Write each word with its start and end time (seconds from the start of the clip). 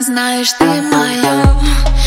Знаешь, 0.00 0.50
ты 0.58 0.64
мое 0.64 1.44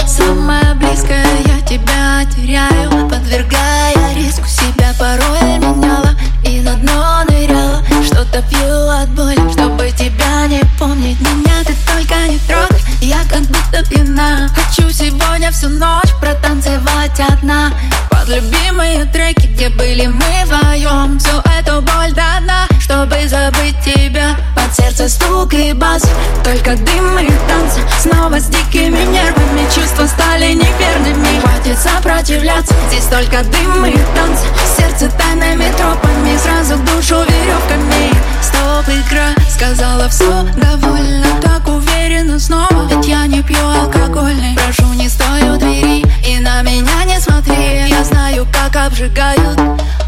самое 0.08 0.74
близкое 0.74 1.24
Я 1.46 1.62
тебя 1.62 2.26
теряю, 2.36 3.08
подвергая 3.08 4.16
риску 4.16 4.48
Себя 4.48 4.94
порой 4.98 5.60
меняла 5.60 6.16
и 6.44 6.60
на 6.62 6.74
дно 6.76 7.24
ныряла. 7.30 7.84
Что-то 8.04 8.42
пью 8.50 8.90
от 8.90 9.10
боли, 9.10 9.40
чтобы 9.52 9.92
тебя 9.92 10.48
не 10.48 10.62
помнить. 10.80 11.20
Меня 11.22 11.64
ты 11.66 11.74
только 11.86 12.16
не 12.28 12.40
трогай, 12.40 12.82
я 13.00 13.20
как 13.30 13.42
будто 13.42 13.88
пьяна. 13.90 14.50
Хочу 14.56 14.90
сегодня 14.90 15.52
всю 15.52 15.70
ночь 15.70 16.12
протанцевать 16.20 17.20
одна. 17.20 17.72
Под 18.10 18.28
любимые 18.28 19.06
треки, 19.06 19.48
где 19.48 19.70
были 19.70 20.08
мы 20.08 20.46
вдвоем 20.46 21.20
Всю 21.20 21.38
эту 21.60 21.82
боль 21.82 22.12
до 22.12 22.42
дна, 22.42 22.68
чтобы 22.80 23.28
забыть 23.28 23.80
тебя. 23.84 24.36
Под 24.56 24.74
сердце 24.76 25.10
стук 25.10 25.54
и 25.54 25.74
бас, 25.74 26.04
только 26.44 26.76
дым 26.76 27.20
и 27.20 27.32
танцы 27.48 27.63
Снова 28.00 28.40
с 28.40 28.46
дикими 28.46 29.00
нервами 29.12 29.66
чувства 29.74 30.06
стали 30.06 30.54
неверными. 30.54 31.40
Хватит 31.42 31.78
сопротивляться, 31.80 32.74
здесь 32.90 33.06
только 33.06 33.44
дым 33.44 33.86
и 33.86 33.98
танцы 34.16 34.46
Сердце 34.78 35.10
тайными 35.18 35.72
тропами, 35.78 36.38
сразу 36.38 36.78
душу 36.84 37.24
веревками. 37.24 38.12
Стоп, 38.42 38.88
игра, 38.90 39.30
сказала 39.50 40.10
все, 40.10 40.44
довольно 40.58 41.28
Так 41.42 41.68
уверенно 41.68 42.40
снова, 42.40 42.88
ведь 42.90 43.08
я 43.08 43.26
не 43.28 43.42
пью 43.42 43.66
алкогольный 43.66 44.56
Прошу, 44.56 44.94
не 44.94 45.08
стой 45.10 45.50
у 45.50 45.58
двери 45.58 46.04
и 46.26 46.40
на 46.40 46.62
меня 46.62 47.04
не 47.06 47.20
смотри. 47.20 47.88
Я 47.88 48.04
знаю, 48.04 48.48
как 48.52 48.76
обжигают 48.76 49.60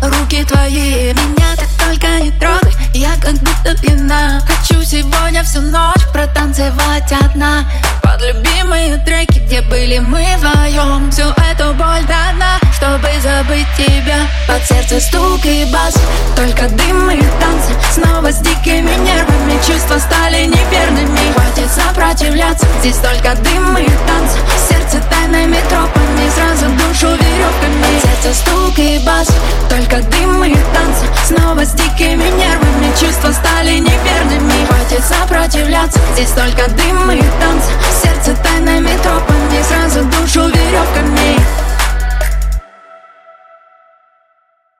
руки 0.01 0.43
твои. 0.45 1.13
Меня 1.13 1.55
ты 1.57 1.65
только 1.77 2.04
протанцевать 6.55 7.11
одна. 7.11 7.65
Под 8.01 8.21
любимые 8.21 8.97
треки, 9.05 9.39
где 9.39 9.61
были 9.61 9.99
мы 9.99 10.23
вдвоем 10.37 11.11
Всю 11.11 11.23
эту 11.23 11.73
боль 11.73 12.01
до 12.03 12.33
дна, 12.35 12.59
чтобы 12.73 13.07
забыть 13.21 13.67
тебя. 13.77 14.27
Под 14.47 14.63
сердце 14.65 14.99
стук 15.01 15.45
и 15.45 15.65
бас, 15.65 15.95
только 16.35 16.69
дым 16.69 17.11
и 17.11 17.21
танцы. 17.39 17.73
Снова 17.91 18.31
с 18.31 18.39
дикими 18.39 18.93
нервами, 19.03 19.59
чувства 19.65 19.97
стали 19.97 20.45
неверными. 20.45 21.33
Хватит 21.33 21.71
сопротивляться, 21.71 22.65
здесь 22.79 22.97
только 22.97 23.35
дым 23.35 23.77
и 23.77 23.85
танцы. 24.07 24.37
Сердце 24.69 25.01
тайными 25.09 25.57
тропами, 25.69 26.29
сразу 26.35 26.64
сопротивляться, 35.55 35.99
здесь 36.13 36.31
только 36.31 36.69
дым 36.69 37.11
и 37.11 37.21
танцы 37.39 37.71
Сердце 38.01 38.35
тайными 38.43 38.94